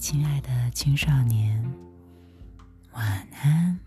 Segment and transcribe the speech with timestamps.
[0.00, 1.62] 亲爱的青少年，
[2.94, 3.04] 晚
[3.42, 3.78] 安。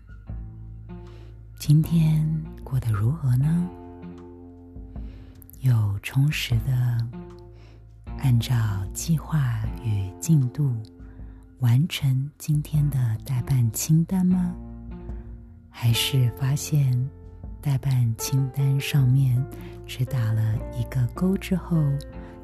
[1.58, 2.24] 今天
[2.62, 3.68] 过得如何呢？
[5.58, 7.04] 有充实的
[8.18, 8.54] 按照
[8.92, 10.72] 计划与进度
[11.58, 14.54] 完成今天的代办清单吗？
[15.68, 17.10] 还是发现
[17.60, 19.44] 代办清单上面
[19.84, 21.76] 只打了一个勾之后，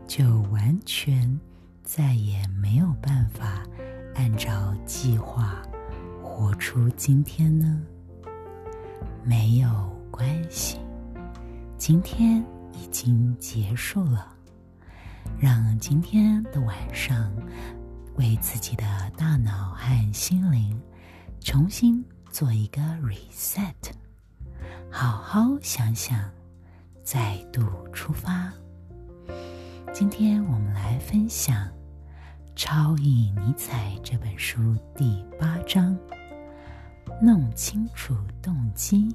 [0.09, 1.39] 就完全？
[1.83, 3.63] 再也没有办法
[4.15, 5.61] 按照计划
[6.23, 7.81] 活出今天呢？
[9.25, 9.69] 没有
[10.11, 10.79] 关系，
[11.77, 14.35] 今天已经结束了。
[15.39, 17.33] 让今天的晚上
[18.17, 18.85] 为自己的
[19.17, 20.81] 大脑和心灵
[21.41, 23.75] 重新做一个 reset，
[24.91, 26.31] 好好想想，
[27.03, 28.53] 再度出发。
[29.93, 31.67] 今天我们来分享。
[32.55, 35.99] 《超意尼采》这本书第八章：
[37.21, 39.09] 弄清楚动机，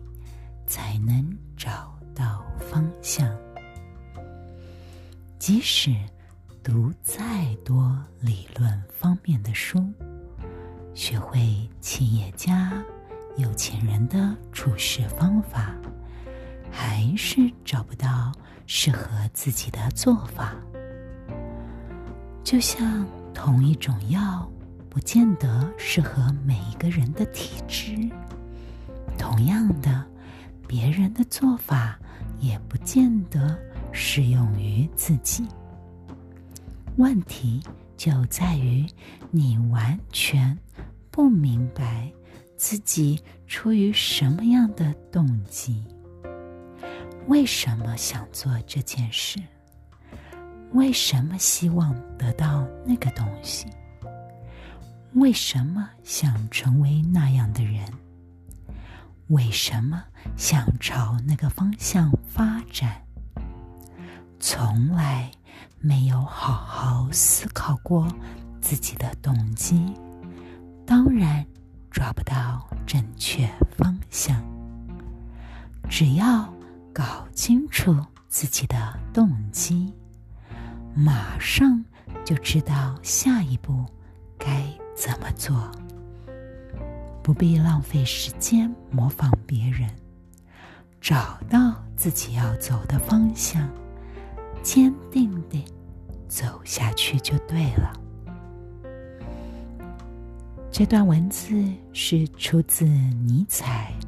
[0.67, 3.33] 才能找到方向。
[5.39, 5.95] 即使
[6.61, 9.81] 读再多理论方面的书，
[10.93, 12.83] 学会企业家、
[13.37, 15.73] 有钱人的处事方法，
[16.69, 18.33] 还是找不到
[18.65, 20.55] 适合自己的做法。
[22.43, 23.05] 就像。
[23.37, 24.49] 同一种药
[24.89, 27.93] 不见得适合每一个人的体质，
[29.17, 30.03] 同样的，
[30.65, 31.99] 别人的做法
[32.39, 33.55] 也不见得
[33.91, 35.45] 适用于自己。
[36.95, 37.61] 问题
[37.97, 38.87] 就在于
[39.31, 40.57] 你完全
[41.11, 42.09] 不明白
[42.55, 45.83] 自己出于什么样的动机，
[47.27, 49.39] 为什么想做这件事。
[50.73, 53.67] 为什么希望得到那个东西？
[55.13, 57.81] 为什么想成为那样的人？
[59.27, 60.03] 为什么
[60.35, 63.01] 想朝那个方向发展？
[64.39, 65.31] 从来
[65.79, 68.07] 没有好好思考过
[68.61, 69.93] 自己的动机，
[70.85, 71.45] 当然
[71.89, 74.43] 抓不到正确方向。
[75.89, 76.53] 只要
[76.95, 77.93] 搞清楚
[78.29, 79.93] 自己的动机。
[80.95, 81.83] 马上
[82.23, 83.85] 就知道下一步
[84.37, 84.63] 该
[84.95, 85.69] 怎么做，
[87.21, 89.89] 不必浪费时间模仿别人，
[91.01, 93.69] 找到自己要走的方向，
[94.63, 95.65] 坚定地
[96.29, 97.91] 走下去就对了。
[100.71, 101.61] 这段文字
[101.91, 103.93] 是出自尼采《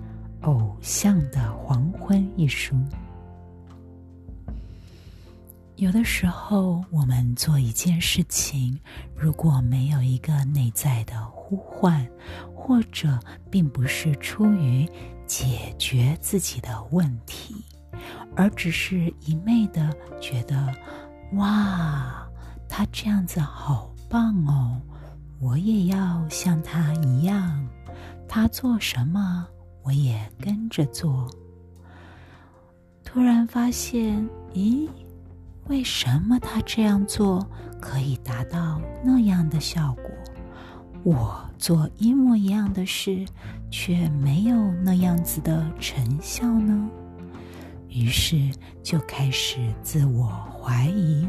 [0.48, 2.74] 偶像的黄昏》一书。
[5.76, 8.80] 有的时候，我们做一件事情，
[9.14, 12.08] 如果没有一个内在的呼唤，
[12.56, 13.20] 或者
[13.52, 14.90] 并不是出于
[15.26, 17.54] 解决自己的问题，
[18.34, 20.74] 而只是一昧的觉得
[21.36, 22.26] “哇，
[22.70, 24.82] 他这样子好棒哦，
[25.42, 27.68] 我也要像他一样，
[28.30, 29.46] 他做什么
[29.88, 31.30] 我也跟着做”，
[33.06, 34.90] 突然发现，咦？
[35.68, 37.46] 为什么他这样做
[37.82, 40.12] 可以达到那样的效果？
[41.04, 43.26] 我做一模一样的事，
[43.72, 46.90] 却没有那样子的成效呢？
[47.90, 48.52] 于是
[48.84, 50.28] 就开始自我
[50.62, 51.28] 怀疑，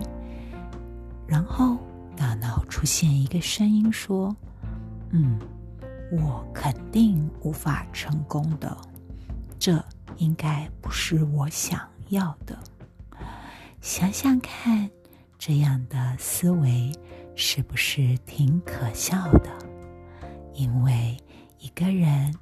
[1.27, 1.77] 然后
[2.17, 4.35] 大脑出现一个声音说
[5.11, 5.39] ：“嗯，
[6.11, 8.77] 我肯定无法成功的，
[9.59, 9.83] 这
[10.17, 12.59] 应该不是我想要的。”
[13.81, 14.91] 想想看，
[15.39, 16.93] 这样的思维
[17.37, 19.51] 是不是挺可笑的？
[20.55, 21.17] 因为
[21.61, 22.35] 一个人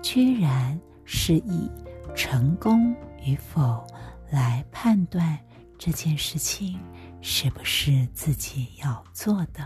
[0.00, 1.68] 居然是以
[2.14, 3.84] 成功与否
[4.30, 5.36] 来判断
[5.76, 6.78] 这件事情
[7.20, 9.64] 是不是自己要做的。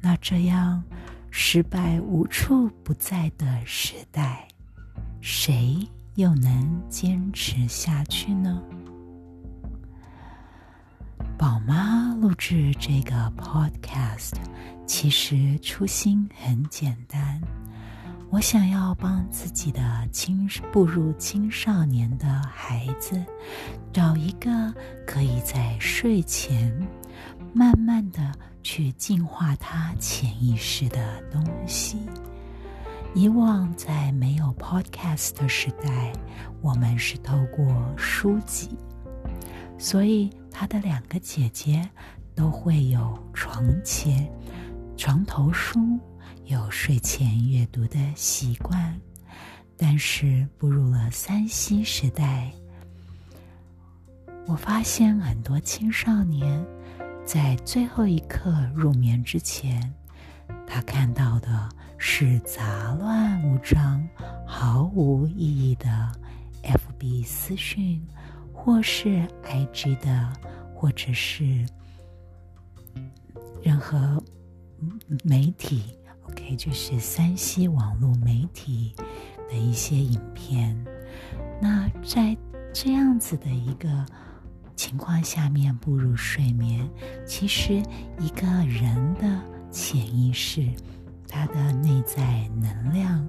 [0.00, 0.82] 那这样
[1.36, 4.46] 失败无处不在的时代，
[5.20, 5.84] 谁
[6.14, 8.62] 又能坚持下去呢？
[11.36, 14.34] 宝妈录制这个 podcast，
[14.86, 17.40] 其实初心很简单，
[18.30, 23.20] 我想要帮自己的青步入青少年的孩子，
[23.92, 24.72] 找一个
[25.04, 26.72] 可以在睡前
[27.52, 28.32] 慢慢的
[28.64, 31.98] 去净化他潜意识的东西。
[33.14, 36.12] 以往在没有 podcast 的时代，
[36.60, 37.64] 我们是透过
[37.96, 38.76] 书籍。
[39.78, 41.88] 所以，他的两个姐姐
[42.34, 44.28] 都会有床前
[44.96, 45.78] 床头书，
[46.46, 49.00] 有睡前阅读的习惯，
[49.76, 52.50] 但是步入了三 C 时代，
[54.46, 56.64] 我发现很多青少年
[57.24, 59.92] 在最后一刻入眠之前，
[60.66, 61.68] 他看到的
[61.98, 64.06] 是杂乱无章、
[64.46, 66.12] 毫无意义的
[66.62, 68.00] FB 私讯，
[68.52, 70.32] 或是 IG 的，
[70.74, 71.66] 或者是
[73.62, 74.22] 任何。
[75.22, 75.82] 媒体
[76.28, 78.94] ，OK，就是三西网络媒体
[79.48, 80.76] 的一些影片。
[81.58, 82.36] 那在
[82.70, 84.04] 这样子的一个
[84.74, 86.88] 情况下面步入睡眠，
[87.26, 87.82] 其实
[88.18, 89.40] 一个人的
[89.70, 90.68] 潜意识，
[91.28, 93.28] 他的内在能量，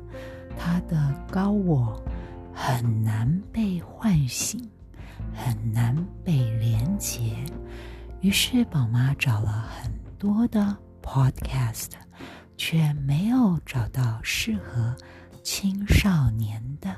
[0.58, 2.04] 他的高我
[2.54, 4.70] 很难被唤醒，
[5.34, 7.36] 很难被连接。
[8.22, 10.78] 于是宝妈找了很多的。
[11.08, 11.92] Podcast，
[12.58, 14.96] 却没有找到适合
[15.44, 16.96] 青少年的。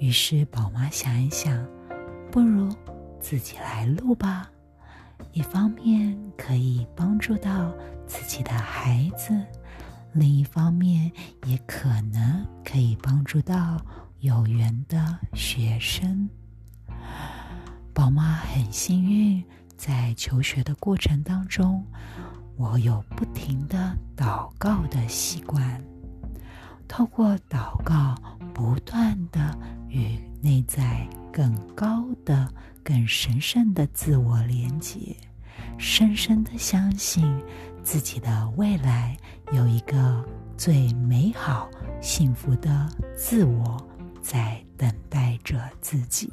[0.00, 1.64] 于是宝妈想一想，
[2.32, 2.68] 不如
[3.24, 4.50] 自己来录吧。
[5.32, 7.72] 一方面可以帮助到
[8.06, 9.34] 自己的孩子，
[10.12, 11.10] 另一方面
[11.46, 13.80] 也可能可以帮助到
[14.20, 16.28] 有缘的学生。
[17.94, 19.42] 宝妈很幸运，
[19.74, 21.82] 在求学的过程当中。
[22.56, 25.82] 我有不停的祷告的习惯，
[26.86, 28.14] 透过祷告，
[28.52, 32.48] 不断的与内在更高的、
[32.84, 35.16] 更神圣的自我连接，
[35.78, 37.42] 深深的相信
[37.82, 39.16] 自己的未来
[39.52, 40.22] 有一个
[40.54, 41.70] 最美好、
[42.02, 42.86] 幸福的
[43.16, 43.82] 自我
[44.20, 46.30] 在等待着自己，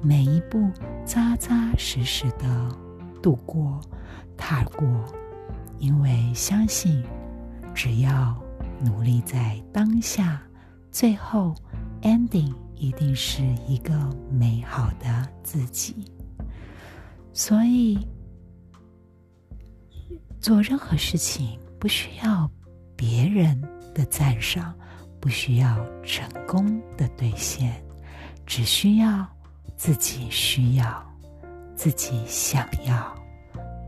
[0.00, 0.70] 每一步
[1.04, 2.74] 扎扎实实的
[3.22, 3.78] 度过、
[4.38, 5.04] 踏过。
[5.78, 7.02] 因为相信，
[7.74, 8.34] 只要
[8.82, 10.42] 努力在当下，
[10.90, 11.54] 最后
[12.02, 13.92] ending 一定是一个
[14.30, 15.94] 美好的自己。
[17.34, 17.98] 所以，
[20.40, 22.50] 做任何事情不需要
[22.96, 23.60] 别人
[23.94, 24.74] 的赞赏，
[25.20, 27.84] 不需要成功的兑现，
[28.46, 29.28] 只需要
[29.76, 31.06] 自己需要，
[31.76, 33.14] 自己想要，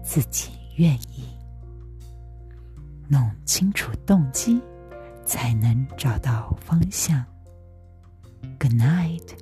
[0.05, 1.25] 自己愿意。
[3.09, 4.61] 弄清楚动机，
[5.25, 7.25] 才能找到方向。
[8.63, 9.35] Good night.